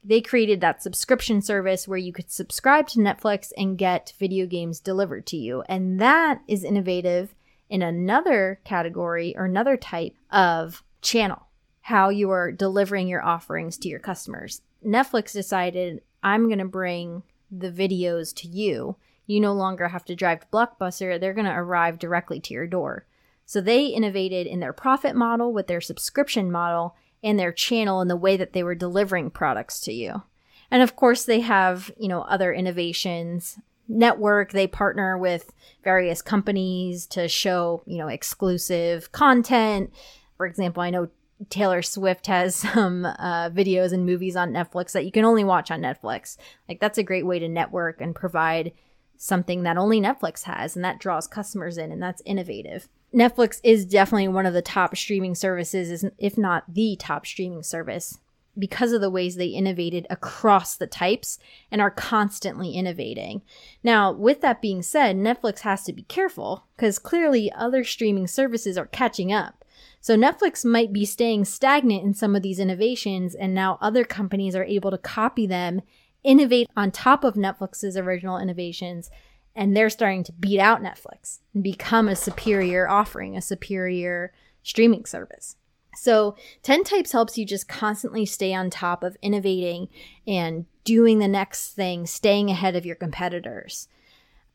They 0.01 0.21
created 0.21 0.61
that 0.61 0.81
subscription 0.81 1.41
service 1.41 1.89
where 1.89 1.97
you 1.97 2.13
could 2.13 2.31
subscribe 2.31 2.87
to 2.87 2.99
Netflix 2.99 3.51
and 3.57 3.77
get 3.77 4.13
video 4.17 4.45
games 4.45 4.79
delivered 4.79 5.27
to 5.27 5.37
you. 5.37 5.63
And 5.67 5.99
that 5.99 6.41
is 6.47 6.63
innovative 6.63 7.35
in 7.69 7.81
another 7.81 8.61
category 8.63 9.35
or 9.35 9.43
another 9.43 9.75
type 9.75 10.15
of 10.31 10.83
channel, 11.01 11.47
how 11.81 12.07
you 12.07 12.29
are 12.29 12.49
delivering 12.49 13.09
your 13.09 13.23
offerings 13.23 13.77
to 13.79 13.89
your 13.89 13.99
customers. 13.99 14.61
Netflix 14.85 15.33
decided, 15.33 16.01
I'm 16.23 16.45
going 16.47 16.59
to 16.59 16.65
bring 16.65 17.23
the 17.51 17.71
videos 17.71 18.33
to 18.35 18.47
you. 18.47 18.95
You 19.25 19.39
no 19.39 19.53
longer 19.53 19.89
have 19.89 20.05
to 20.05 20.15
drive 20.15 20.41
to 20.41 20.47
Blockbuster, 20.47 21.19
they're 21.19 21.33
going 21.33 21.45
to 21.45 21.51
arrive 21.51 21.99
directly 21.99 22.39
to 22.41 22.53
your 22.53 22.67
door. 22.67 23.05
So 23.45 23.61
they 23.61 23.87
innovated 23.87 24.47
in 24.47 24.59
their 24.59 24.73
profit 24.73 25.15
model 25.15 25.53
with 25.53 25.67
their 25.67 25.81
subscription 25.81 26.51
model 26.51 26.95
and 27.23 27.39
their 27.39 27.51
channel 27.51 28.01
and 28.01 28.09
the 28.09 28.15
way 28.15 28.37
that 28.37 28.53
they 28.53 28.63
were 28.63 28.75
delivering 28.75 29.31
products 29.31 29.79
to 29.81 29.93
you. 29.93 30.23
And 30.69 30.81
of 30.81 30.95
course, 30.95 31.23
they 31.25 31.41
have, 31.41 31.91
you 31.97 32.07
know, 32.07 32.21
other 32.21 32.53
innovations. 32.53 33.59
Network, 33.87 34.51
they 34.51 34.65
partner 34.65 35.17
with 35.17 35.53
various 35.83 36.21
companies 36.21 37.05
to 37.07 37.27
show, 37.27 37.83
you 37.85 37.97
know, 37.97 38.07
exclusive 38.07 39.11
content. 39.11 39.93
For 40.37 40.45
example, 40.45 40.81
I 40.81 40.89
know 40.89 41.09
Taylor 41.49 41.81
Swift 41.81 42.27
has 42.27 42.55
some 42.73 43.05
uh, 43.05 43.49
videos 43.49 43.93
and 43.93 44.05
movies 44.05 44.35
on 44.35 44.51
Netflix 44.51 44.93
that 44.93 45.05
you 45.05 45.11
can 45.11 45.25
only 45.25 45.43
watch 45.43 45.69
on 45.69 45.81
Netflix. 45.81 46.37
Like, 46.67 46.79
that's 46.79 46.97
a 46.97 47.03
great 47.03 47.25
way 47.25 47.39
to 47.39 47.47
network 47.47 48.01
and 48.01 48.15
provide 48.15 48.71
something 49.17 49.63
that 49.63 49.77
only 49.77 50.01
Netflix 50.01 50.43
has, 50.43 50.75
and 50.75 50.83
that 50.83 50.99
draws 50.99 51.27
customers 51.27 51.77
in, 51.77 51.91
and 51.91 52.01
that's 52.01 52.21
innovative. 52.25 52.87
Netflix 53.13 53.59
is 53.63 53.85
definitely 53.85 54.27
one 54.27 54.45
of 54.45 54.53
the 54.53 54.61
top 54.61 54.95
streaming 54.97 55.35
services, 55.35 56.05
if 56.17 56.37
not 56.37 56.73
the 56.73 56.95
top 56.99 57.25
streaming 57.25 57.63
service, 57.63 58.17
because 58.57 58.91
of 58.91 59.01
the 59.01 59.09
ways 59.09 59.35
they 59.35 59.47
innovated 59.47 60.05
across 60.09 60.75
the 60.75 60.87
types 60.87 61.39
and 61.71 61.81
are 61.81 61.91
constantly 61.91 62.71
innovating. 62.71 63.41
Now, 63.83 64.11
with 64.11 64.41
that 64.41 64.61
being 64.61 64.81
said, 64.81 65.15
Netflix 65.15 65.59
has 65.59 65.83
to 65.83 65.93
be 65.93 66.03
careful 66.03 66.65
because 66.75 66.99
clearly 66.99 67.51
other 67.51 67.83
streaming 67.83 68.27
services 68.27 68.77
are 68.77 68.87
catching 68.87 69.31
up. 69.31 69.63
So 70.01 70.17
Netflix 70.17 70.65
might 70.65 70.91
be 70.91 71.05
staying 71.05 71.45
stagnant 71.45 72.03
in 72.03 72.13
some 72.13 72.35
of 72.35 72.41
these 72.41 72.59
innovations, 72.59 73.35
and 73.35 73.53
now 73.53 73.77
other 73.79 74.03
companies 74.03 74.55
are 74.55 74.65
able 74.65 74.91
to 74.91 74.97
copy 74.97 75.47
them, 75.47 75.81
innovate 76.23 76.69
on 76.75 76.91
top 76.91 77.23
of 77.23 77.35
Netflix's 77.35 77.97
original 77.97 78.37
innovations, 78.37 79.09
and 79.55 79.75
they're 79.75 79.89
starting 79.89 80.23
to 80.23 80.31
beat 80.31 80.59
out 80.59 80.81
Netflix 80.81 81.39
and 81.53 81.63
become 81.63 82.07
a 82.07 82.15
superior 82.15 82.89
offering, 82.89 83.37
a 83.37 83.41
superior 83.41 84.33
streaming 84.63 85.05
service. 85.05 85.57
So, 85.95 86.35
10 86.63 86.85
types 86.85 87.11
helps 87.11 87.37
you 87.37 87.45
just 87.45 87.67
constantly 87.67 88.25
stay 88.25 88.53
on 88.53 88.69
top 88.69 89.03
of 89.03 89.15
innovating 89.21 89.89
and 90.25 90.65
doing 90.83 91.19
the 91.19 91.27
next 91.27 91.73
thing, 91.73 92.07
staying 92.07 92.49
ahead 92.49 92.75
of 92.75 92.85
your 92.85 92.95
competitors. 92.95 93.87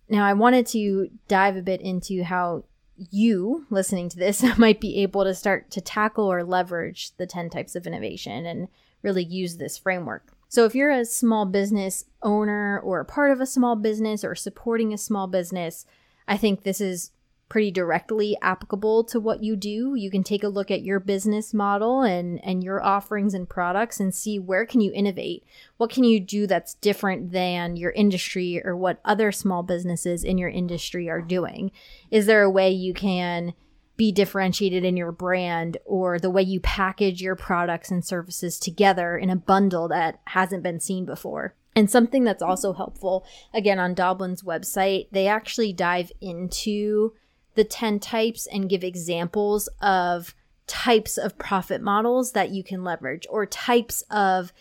Now, 0.09 0.27
I 0.27 0.33
wanted 0.33 0.67
to 0.69 1.11
dive 1.29 1.57
a 1.57 1.63
bit 1.63 1.81
into 1.81 2.25
how 2.25 2.65
you 3.11 3.67
listening 3.71 4.09
to 4.09 4.17
this 4.17 4.45
might 4.59 4.81
be 4.81 5.03
able 5.03 5.25
to 5.25 5.35
start 5.35 5.71
to 5.73 5.81
tackle 5.81 6.31
or 6.31 6.43
leverage 6.43 7.13
the 7.17 7.27
10 7.27 7.51
types 7.51 7.77
of 7.77 7.87
innovation 7.87 8.45
and 8.47 8.69
really 9.03 9.25
use 9.25 9.57
this 9.57 9.79
framework. 9.79 10.33
So 10.49 10.65
if 10.65 10.75
you're 10.75 10.91
a 10.91 11.05
small 11.05 11.45
business 11.45 12.05
owner 12.23 12.81
or 12.81 13.01
a 13.01 13.05
part 13.05 13.31
of 13.31 13.41
a 13.41 13.47
small 13.47 13.77
business 13.77 14.25
or 14.25 14.35
supporting 14.35 14.93
a 14.93 14.99
small 14.99 15.27
business, 15.27 15.85
I 16.27 16.37
think 16.37 16.63
this 16.63 16.81
is 16.81 17.13
pretty 17.49 17.71
directly 17.71 18.37
applicable 18.43 19.05
to 19.05 19.21
what 19.21 19.43
you 19.43 19.57
do. 19.57 19.95
You 19.95 20.11
can 20.11 20.23
take 20.23 20.45
a 20.45 20.49
look 20.49 20.71
at 20.71 20.83
your 20.83 21.01
business 21.01 21.55
model 21.55 22.03
and 22.03 22.45
and 22.45 22.63
your 22.63 22.83
offerings 22.83 23.35
and 23.35 23.49
products 23.49 24.01
and 24.01 24.15
see 24.15 24.39
where 24.39 24.67
can 24.67 24.81
you 24.81 24.93
innovate? 24.93 25.45
What 25.77 25.91
can 25.91 26.05
you 26.05 26.21
do 26.21 26.47
that's 26.47 26.75
different 26.75 27.33
than 27.33 27.77
your 27.77 27.93
industry 27.93 28.61
or 28.65 28.77
what 28.77 29.01
other 29.05 29.33
small 29.33 29.63
businesses 29.63 30.25
in 30.25 30.39
your 30.39 30.51
industry 30.51 31.09
are 31.09 31.23
doing? 31.23 31.73
Is 32.11 32.27
there 32.27 32.43
a 32.43 32.51
way 32.51 32.71
you 32.71 32.93
can 32.93 33.55
be 33.99 34.13
differentiated 34.13 34.85
in 34.85 34.97
your 34.97 35.13
brand 35.13 35.77
or 35.85 36.19
the 36.19 36.31
way 36.31 36.41
you 36.41 36.61
package 36.61 37.21
your 37.21 37.37
products 37.37 37.91
and 37.91 38.03
services 38.03 38.59
together 38.59 39.19
in 39.19 39.29
a 39.29 39.37
bundle 39.37 39.89
that 39.89 40.21
hasn't 40.29 40.63
been 40.63 40.81
seen 40.81 41.05
before. 41.05 41.55
And 41.77 41.91
something 41.91 42.25
that's 42.25 42.43
also 42.43 42.73
helpful, 42.73 43.27
again, 43.53 43.79
on 43.79 43.95
Doblin's 43.95 44.43
website, 44.43 45.09
they 45.11 45.27
actually 45.27 45.73
dive 45.73 46.11
into 46.21 47.13
the 47.57 47.65
10 47.65 47.99
types 47.99 48.47
and 48.47 48.71
give 48.71 48.85
examples 48.85 49.69
of 49.83 50.35
types 50.69 51.19
of 51.19 51.37
profit 51.37 51.83
models 51.83 52.33
that 52.33 52.51
you 52.51 52.63
can 52.63 52.85
leverage 52.85 53.27
or 53.29 53.47
types 53.47 54.03
of 54.11 54.53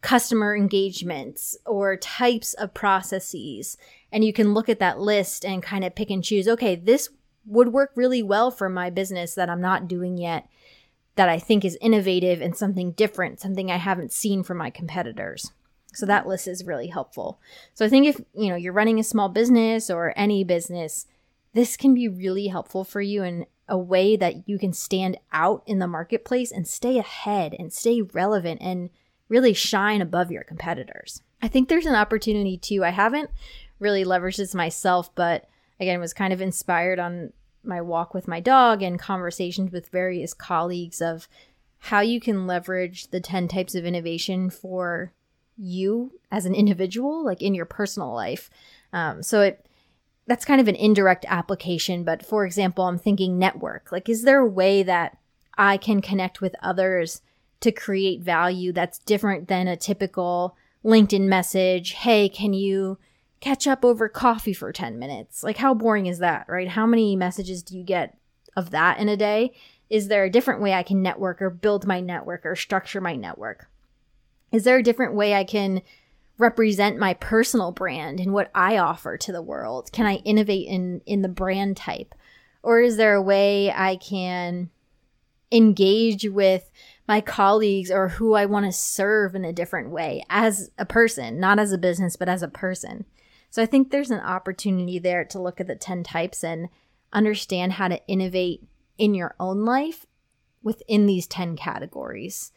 customer 0.00 0.54
engagements 0.54 1.56
or 1.66 1.96
types 1.96 2.54
of 2.54 2.72
processes. 2.72 3.76
And 4.12 4.24
you 4.24 4.32
can 4.32 4.54
look 4.54 4.68
at 4.68 4.78
that 4.78 5.00
list 5.00 5.44
and 5.44 5.60
kind 5.60 5.84
of 5.84 5.96
pick 5.96 6.10
and 6.10 6.22
choose 6.22 6.46
okay, 6.46 6.76
this 6.76 7.08
would 7.46 7.72
work 7.72 7.92
really 7.94 8.22
well 8.22 8.50
for 8.50 8.68
my 8.68 8.90
business 8.90 9.34
that 9.34 9.48
I'm 9.48 9.60
not 9.60 9.88
doing 9.88 10.18
yet 10.18 10.48
that 11.14 11.28
I 11.28 11.38
think 11.38 11.64
is 11.64 11.78
innovative 11.80 12.42
and 12.42 12.56
something 12.56 12.92
different, 12.92 13.40
something 13.40 13.70
I 13.70 13.76
haven't 13.76 14.12
seen 14.12 14.42
from 14.42 14.58
my 14.58 14.70
competitors. 14.70 15.50
So 15.94 16.04
that 16.04 16.26
list 16.26 16.46
is 16.46 16.64
really 16.66 16.88
helpful. 16.88 17.40
So 17.72 17.86
I 17.86 17.88
think 17.88 18.06
if, 18.06 18.20
you 18.34 18.50
know, 18.50 18.56
you're 18.56 18.72
running 18.72 19.00
a 19.00 19.04
small 19.04 19.30
business 19.30 19.88
or 19.88 20.12
any 20.14 20.44
business, 20.44 21.06
this 21.54 21.76
can 21.76 21.94
be 21.94 22.06
really 22.06 22.48
helpful 22.48 22.84
for 22.84 23.00
you 23.00 23.22
in 23.22 23.46
a 23.66 23.78
way 23.78 24.14
that 24.16 24.46
you 24.46 24.58
can 24.58 24.74
stand 24.74 25.16
out 25.32 25.62
in 25.66 25.78
the 25.78 25.86
marketplace 25.86 26.52
and 26.52 26.68
stay 26.68 26.98
ahead 26.98 27.54
and 27.58 27.72
stay 27.72 28.02
relevant 28.02 28.60
and 28.60 28.90
really 29.30 29.54
shine 29.54 30.02
above 30.02 30.30
your 30.30 30.44
competitors. 30.44 31.22
I 31.40 31.48
think 31.48 31.68
there's 31.68 31.86
an 31.86 31.94
opportunity 31.94 32.58
too. 32.58 32.84
I 32.84 32.90
haven't 32.90 33.30
really 33.78 34.04
leveraged 34.04 34.36
this 34.36 34.54
myself, 34.54 35.14
but 35.14 35.48
again 35.80 36.00
was 36.00 36.12
kind 36.12 36.32
of 36.32 36.40
inspired 36.40 36.98
on 36.98 37.32
my 37.62 37.80
walk 37.80 38.14
with 38.14 38.28
my 38.28 38.40
dog 38.40 38.82
and 38.82 38.98
conversations 38.98 39.72
with 39.72 39.88
various 39.88 40.32
colleagues 40.32 41.00
of 41.00 41.28
how 41.78 42.00
you 42.00 42.20
can 42.20 42.46
leverage 42.46 43.08
the 43.08 43.20
10 43.20 43.48
types 43.48 43.74
of 43.74 43.84
innovation 43.84 44.50
for 44.50 45.12
you 45.56 46.12
as 46.30 46.46
an 46.46 46.54
individual, 46.54 47.24
like 47.24 47.42
in 47.42 47.54
your 47.54 47.64
personal 47.64 48.12
life. 48.12 48.50
Um, 48.92 49.22
so 49.22 49.40
it 49.40 49.66
that's 50.26 50.44
kind 50.44 50.60
of 50.60 50.68
an 50.68 50.74
indirect 50.74 51.24
application. 51.28 52.02
But 52.02 52.24
for 52.24 52.44
example, 52.44 52.84
I'm 52.84 52.98
thinking 52.98 53.38
network. 53.38 53.92
Like, 53.92 54.08
is 54.08 54.24
there 54.24 54.40
a 54.40 54.46
way 54.46 54.82
that 54.82 55.16
I 55.56 55.76
can 55.76 56.02
connect 56.02 56.40
with 56.40 56.56
others 56.62 57.22
to 57.60 57.70
create 57.70 58.22
value 58.22 58.72
that's 58.72 58.98
different 58.98 59.48
than 59.48 59.68
a 59.68 59.76
typical 59.76 60.56
LinkedIn 60.84 61.28
message? 61.28 61.92
Hey, 61.92 62.28
can 62.28 62.52
you 62.52 62.98
catch 63.40 63.66
up 63.66 63.84
over 63.84 64.08
coffee 64.08 64.52
for 64.52 64.72
10 64.72 64.98
minutes? 64.98 65.42
Like, 65.42 65.58
how 65.58 65.74
boring 65.74 66.06
is 66.06 66.18
that, 66.18 66.46
right? 66.48 66.68
How 66.68 66.86
many 66.86 67.16
messages 67.16 67.62
do 67.62 67.76
you 67.76 67.84
get 67.84 68.16
of 68.56 68.70
that 68.70 68.98
in 68.98 69.08
a 69.08 69.16
day? 69.16 69.52
Is 69.88 70.08
there 70.08 70.24
a 70.24 70.30
different 70.30 70.62
way 70.62 70.72
I 70.72 70.82
can 70.82 71.02
network 71.02 71.40
or 71.40 71.50
build 71.50 71.86
my 71.86 72.00
network 72.00 72.44
or 72.44 72.56
structure 72.56 73.00
my 73.00 73.14
network? 73.14 73.68
Is 74.52 74.64
there 74.64 74.78
a 74.78 74.82
different 74.82 75.14
way 75.14 75.34
I 75.34 75.44
can 75.44 75.82
represent 76.38 76.98
my 76.98 77.14
personal 77.14 77.72
brand 77.72 78.20
and 78.20 78.32
what 78.32 78.50
I 78.54 78.78
offer 78.78 79.16
to 79.16 79.32
the 79.32 79.42
world? 79.42 79.92
Can 79.92 80.06
I 80.06 80.16
innovate 80.16 80.66
in 80.66 81.00
in 81.06 81.22
the 81.22 81.28
brand 81.28 81.76
type? 81.76 82.14
Or 82.62 82.80
is 82.80 82.96
there 82.96 83.14
a 83.14 83.22
way 83.22 83.70
I 83.70 83.96
can 83.96 84.70
engage 85.52 86.28
with 86.28 86.70
my 87.06 87.20
colleagues 87.20 87.90
or 87.90 88.08
who 88.08 88.34
I 88.34 88.46
want 88.46 88.66
to 88.66 88.72
serve 88.72 89.34
in 89.34 89.44
a 89.44 89.52
different 89.52 89.90
way 89.90 90.24
as 90.28 90.70
a 90.76 90.84
person, 90.84 91.38
not 91.38 91.60
as 91.60 91.70
a 91.72 91.78
business, 91.78 92.16
but 92.16 92.28
as 92.28 92.42
a 92.42 92.48
person? 92.48 93.04
So 93.56 93.62
I 93.62 93.66
think 93.66 93.90
there's 93.90 94.10
an 94.10 94.20
opportunity 94.20 94.98
there 94.98 95.24
to 95.24 95.40
look 95.40 95.62
at 95.62 95.66
the 95.66 95.76
10 95.76 96.02
types 96.02 96.44
and 96.44 96.68
understand 97.10 97.72
how 97.72 97.88
to 97.88 98.06
innovate 98.06 98.62
in 98.98 99.14
your 99.14 99.34
own 99.40 99.64
life 99.64 100.04
within 100.62 101.06
these 101.06 101.26
10 101.26 101.56
categories. 101.56 102.52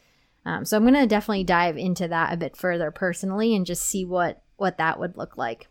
Um, 0.45 0.65
so 0.65 0.75
I'm 0.75 0.83
going 0.83 0.95
to 0.95 1.07
definitely 1.07 1.45
dive 1.45 1.77
into 1.77 2.09
that 2.09 2.33
a 2.33 2.37
bit 2.37 2.57
further 2.57 2.91
personally 2.91 3.55
and 3.55 3.65
just 3.65 3.83
see 3.83 4.03
what 4.03 4.41
what 4.57 4.77
that 4.79 4.99
would 4.99 5.15
look 5.15 5.37
like. 5.37 5.69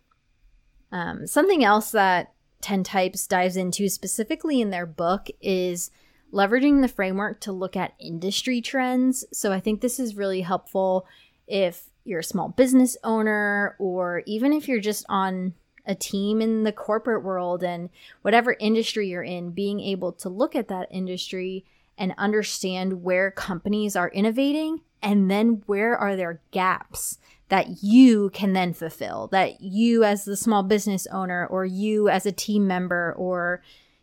Um, 0.92 1.26
something 1.26 1.62
else 1.62 1.90
that 1.90 2.32
10 2.62 2.82
Types 2.82 3.26
dives 3.26 3.58
into 3.58 3.90
specifically 3.90 4.62
in 4.62 4.70
their 4.70 4.86
book 4.86 5.28
is 5.42 5.90
leveraging 6.32 6.80
the 6.80 6.88
framework 6.88 7.38
to 7.42 7.52
look 7.52 7.76
at 7.76 7.92
industry 8.00 8.62
trends. 8.62 9.26
So 9.34 9.52
I 9.52 9.60
think 9.60 9.82
this 9.82 10.00
is 10.00 10.16
really 10.16 10.40
helpful 10.40 11.06
if 11.46 11.87
you're 12.08 12.20
a 12.20 12.24
small 12.24 12.48
business 12.48 12.96
owner 13.04 13.76
or 13.78 14.22
even 14.26 14.52
if 14.52 14.66
you're 14.66 14.80
just 14.80 15.04
on 15.08 15.54
a 15.86 15.94
team 15.94 16.40
in 16.42 16.64
the 16.64 16.72
corporate 16.72 17.24
world 17.24 17.62
and 17.62 17.88
whatever 18.22 18.56
industry 18.60 19.08
you're 19.08 19.22
in, 19.22 19.50
being 19.50 19.80
able 19.80 20.12
to 20.12 20.28
look 20.28 20.54
at 20.54 20.68
that 20.68 20.88
industry 20.90 21.64
and 21.96 22.14
understand 22.18 23.02
where 23.02 23.30
companies 23.30 23.96
are 23.96 24.10
innovating 24.10 24.80
and 25.02 25.30
then 25.30 25.62
where 25.66 25.96
are 25.96 26.16
their 26.16 26.40
gaps 26.50 27.18
that 27.48 27.82
you 27.82 28.30
can 28.30 28.52
then 28.52 28.74
fulfill 28.74 29.26
that 29.28 29.60
you 29.60 30.04
as 30.04 30.24
the 30.24 30.36
small 30.36 30.62
business 30.62 31.06
owner 31.06 31.46
or 31.46 31.64
you 31.64 32.08
as 32.08 32.26
a 32.26 32.32
team 32.32 32.66
member 32.66 33.14
or 33.16 33.62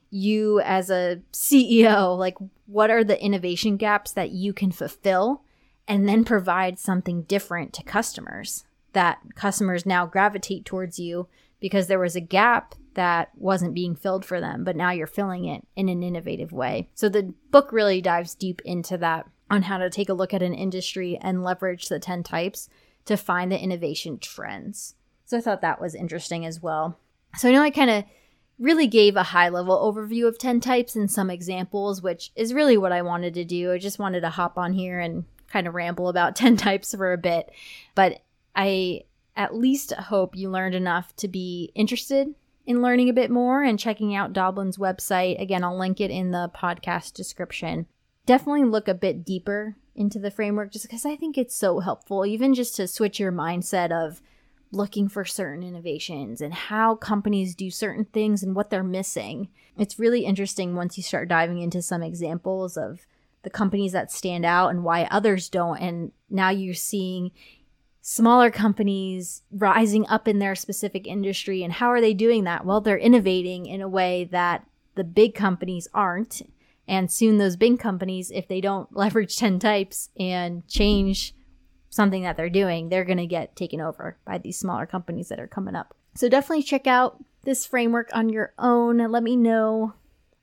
you 0.10 0.60
as 0.62 0.90
a 0.90 1.22
CEO 1.32 2.18
like 2.18 2.36
what 2.66 2.90
are 2.90 3.04
the 3.04 3.22
innovation 3.24 3.78
gaps 3.78 4.12
that 4.14 4.32
you 4.32 4.52
can 4.52 4.72
fulfill 4.72 5.44
and 5.88 6.08
then 6.08 6.24
provide 6.24 6.80
something 6.80 7.24
different 7.24 7.74
to 7.74 7.84
customers 7.84 8.63
that 8.94 9.20
customers 9.36 9.86
now 9.86 10.06
gravitate 10.06 10.65
towards 10.65 10.98
you 10.98 11.27
because 11.60 11.88
there 11.88 12.00
was 12.00 12.15
a 12.15 12.22
gap 12.22 12.75
that 12.96 13.30
wasn't 13.36 13.74
being 13.74 13.96
filled 13.96 14.24
for 14.24 14.39
them, 14.39 14.63
but 14.63 14.75
now 14.75 14.92
you're 14.92 15.06
filling 15.06 15.46
it 15.46 15.68
in 15.75 15.89
an 15.89 16.02
innovative 16.02 16.52
way. 16.52 16.88
So 16.95 17.10
the 17.10 17.34
book 17.52 17.71
really 17.71 18.02
dives 18.02 18.36
deep 18.36 18.62
into 18.63 18.98
that 19.00 19.28
on 19.52 19.63
how 19.63 19.78
to 19.78 19.89
take 19.89 20.10
a 20.10 20.13
look 20.13 20.34
at 20.34 20.41
an 20.41 20.54
industry 20.54 21.19
and 21.21 21.43
leverage 21.43 21.89
the 21.89 22.00
10 22.00 22.24
types 22.24 22.69
to 23.06 23.17
find 23.17 23.52
the 23.52 23.62
innovation 23.62 24.17
trends. 24.17 24.95
So 25.26 25.38
I 25.38 25.41
thought 25.41 25.62
that 25.62 25.82
was 25.82 25.93
interesting 25.93 26.45
as 26.45 26.62
well. 26.62 26.98
So 27.38 27.50
I 27.50 27.52
know 27.52 27.62
I 27.62 27.69
kind 27.69 27.89
of 27.89 28.06
really 28.58 28.88
gave 28.88 29.17
a 29.17 29.24
high 29.24 29.50
level 29.50 29.78
overview 29.78 30.28
of 30.28 30.38
10 30.38 30.62
types 30.62 30.95
and 30.95 31.12
some 31.12 31.30
examples, 31.30 32.02
which 32.02 32.32
is 32.36 32.54
really 32.54 32.78
what 32.78 32.93
I 32.93 33.02
wanted 33.02 33.34
to 33.34 33.43
do. 33.43 33.74
I 33.74 33.78
just 33.78 34.00
wanted 34.00 34.21
to 34.21 34.30
hop 34.30 34.58
on 34.58 34.74
here 34.74 35.00
and 35.00 35.26
kind 35.56 35.68
of 35.68 35.74
ramble 35.74 36.10
about 36.10 36.36
10 36.36 36.58
types 36.58 36.94
for 36.94 37.13
a 37.13 37.18
bit. 37.18 37.50
But 37.96 38.22
I 38.56 39.04
at 39.36 39.56
least 39.56 39.94
hope 39.94 40.36
you 40.36 40.50
learned 40.50 40.76
enough 40.76 41.15
to 41.18 41.28
be 41.28 41.72
interested 41.76 42.36
in 42.65 42.82
learning 42.82 43.10
a 43.10 43.13
bit 43.13 43.30
more 43.30 43.63
and 43.63 43.80
checking 43.80 44.15
out 44.15 44.34
Doblin's 44.34 44.78
website. 44.78 45.39
Again, 45.39 45.63
I'll 45.63 45.78
link 45.78 46.02
it 46.02 46.12
in 46.12 46.32
the 46.32 46.52
podcast 46.56 47.13
description. 47.13 47.86
Definitely 48.26 48.63
look 48.63 48.88
a 48.88 48.94
bit 48.94 49.24
deeper 49.24 49.76
into 49.94 50.20
the 50.20 50.32
framework 50.32 50.72
just 50.72 50.86
because 50.86 51.06
I 51.06 51.15
think 51.15 51.38
it's 51.38 51.56
so 51.56 51.80
helpful, 51.80 52.26
even 52.26 52.54
just 52.54 52.76
to 52.78 52.88
switch 52.88 53.20
your 53.20 53.32
mindset 53.32 53.91
of 53.91 54.22
looking 54.72 55.08
for 55.08 55.24
certain 55.24 55.63
innovations 55.63 56.41
and 56.41 56.54
how 56.54 56.96
companies 56.96 57.56
do 57.56 57.70
certain 57.70 58.06
things 58.06 58.41
and 58.44 58.56
what 58.56 58.70
they're 58.70 58.84
missing. 58.84 59.50
It's 59.78 60.00
really 60.00 60.26
interesting 60.26 60.76
once 60.76 60.98
you 60.98 61.04
start 61.04 61.30
diving 61.30 61.60
into 61.62 61.82
some 61.82 62.02
examples 62.02 62.76
of 62.78 63.06
the 63.45 63.49
companies 63.49 63.93
that 63.93 64.12
stand 64.12 64.43
out 64.43 64.69
and 64.69 64.84
why 64.84 65.08
others 65.10 65.47
don't. 65.47 65.77
And 65.77 66.12
now 66.29 66.49
you're 66.49 66.73
seeing 66.73 67.31
smaller 68.01 68.51
companies 68.51 69.43
rising 69.51 70.05
up 70.10 70.27
in 70.27 70.39
their 70.39 70.55
specific 70.55 71.08
industry. 71.08 71.63
And 71.63 71.71
how 71.71 71.88
are 71.88 72.01
they 72.01 72.13
doing 72.13 72.43
that? 72.43 72.65
Well, 72.65 72.81
they're 72.81 72.97
innovating 72.97 73.65
in 73.65 73.81
a 73.81 73.88
way 73.88 74.25
that 74.25 74.67
the 74.95 75.05
big 75.05 75.34
companies 75.34 75.88
aren't. 75.93 76.41
And 76.88 77.10
soon, 77.10 77.38
those 77.38 77.55
big 77.55 77.79
companies, 77.79 78.31
if 78.31 78.47
they 78.47 78.60
don't 78.60 78.93
leverage 78.95 79.38
10 79.38 79.60
types 79.60 80.10
and 80.19 80.67
change 80.67 81.34
something 81.89 82.23
that 82.23 82.36
they're 82.36 82.49
doing, 82.49 82.89
they're 82.89 83.05
going 83.05 83.17
to 83.17 83.25
get 83.25 83.55
taken 83.55 83.79
over 83.79 84.17
by 84.25 84.38
these 84.38 84.60
smaller 84.60 84.86
companies 84.86 85.29
that 85.29 85.39
are 85.39 85.47
coming 85.47 85.75
up. 85.75 85.95
So, 86.15 86.29
definitely 86.29 86.63
check 86.63 86.88
out 86.88 87.23
this 87.43 87.65
framework 87.65 88.10
on 88.13 88.29
your 88.29 88.53
own. 88.58 88.97
Let 88.97 89.23
me 89.23 89.36
know 89.36 89.93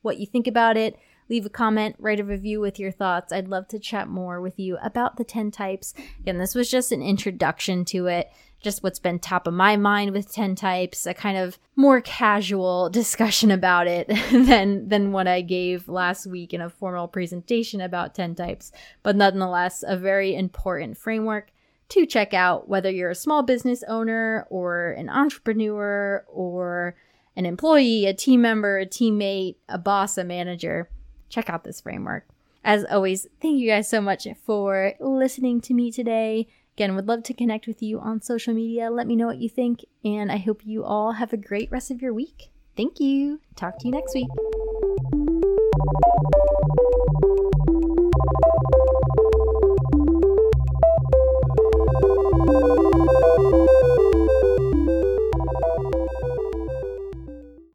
what 0.03 0.19
you 0.19 0.27
think 0.27 0.47
about 0.47 0.77
it 0.77 0.99
leave 1.29 1.47
a 1.47 1.51
comment, 1.51 1.97
write 1.99 2.21
a 2.21 2.25
review 2.25 2.61
with 2.61 2.79
your 2.79 2.93
thoughts. 2.93 3.33
I'd 3.33 3.49
love 3.49 3.69
to 3.69 3.79
chat 3.79 4.09
more 4.09 4.41
with 4.41 4.59
you 4.59 4.79
about 4.83 5.17
the 5.17 5.25
10 5.25 5.51
types. 5.51 5.95
Again, 6.21 6.39
this 6.39 6.55
was 6.55 6.71
just 6.71 6.93
an 6.93 7.03
introduction 7.03 7.85
to 7.87 8.07
it, 8.07 8.31
just 8.63 8.83
what's 8.83 8.99
been 8.99 9.19
top 9.19 9.47
of 9.47 9.55
my 9.55 9.77
mind 9.77 10.13
with 10.13 10.33
10 10.33 10.55
types, 10.55 11.07
a 11.07 11.15
kind 11.15 11.37
of 11.37 11.59
more 11.77 12.01
casual 12.01 12.89
discussion 12.91 13.51
about 13.51 13.87
it 13.87 14.09
than 14.33 14.89
than 14.89 15.13
what 15.13 15.27
I 15.27 15.41
gave 15.41 15.89
last 15.89 16.27
week 16.27 16.55
in 16.55 16.61
a 16.61 16.71
formal 16.71 17.09
presentation 17.09 17.81
about 17.81 18.15
10 18.15 18.35
types, 18.35 18.73
but 19.03 19.17
nonetheless 19.17 19.85
a 19.87 19.97
very 19.97 20.35
important 20.35 20.97
framework 20.97 21.51
to 21.91 22.07
check 22.07 22.33
out 22.33 22.69
whether 22.69 22.91
you're 22.91 23.11
a 23.11 23.15
small 23.15 23.43
business 23.43 23.85
owner 23.87 24.47
or 24.49 24.93
an 24.93 25.11
entrepreneur 25.11 26.25
or 26.27 26.97
an 27.37 27.45
employee, 27.45 28.07
a 28.07 28.15
team 28.15 28.41
member, 28.41 28.79
a 28.79 28.87
teammate, 28.87 29.57
a 29.69 29.79
boss, 29.79 30.17
a 30.17 30.25
manager 30.25 30.89
check 31.33 31.51
out 31.51 31.65
this 31.65 31.81
framework. 31.81 32.27
As 32.65 32.85
always, 32.85 33.27
thank 33.41 33.59
you 33.59 33.69
guys 33.69 33.89
so 33.89 34.01
much 34.01 34.29
for 34.45 34.93
listening 35.01 35.61
to 35.63 35.75
me 35.75 35.91
today. 35.91 36.47
Again, 36.77 36.95
would 36.95 37.09
love 37.09 37.25
to 37.25 37.35
connect 37.35 37.67
with 37.67 37.83
you 37.83 37.99
on 37.99 38.23
social 38.23 38.55
media. 38.55 38.91
Let 38.91 39.07
me 39.07 39.17
know 39.17 39.27
what 39.27 39.39
you 39.39 39.49
think, 39.49 39.85
and 40.05 40.31
I 40.31 40.37
hope 40.37 40.65
you 40.65 40.85
all 40.85 41.13
have 41.13 41.33
a 41.33 41.37
great 41.37 41.71
rest 41.71 41.91
of 41.91 42.01
your 42.01 42.15
week. 42.15 42.51
Thank 42.77 43.01
you. 43.01 43.41
Talk 43.57 43.79
to 43.81 43.89
you 43.89 43.93
next 43.93 44.15
week. 44.15 44.29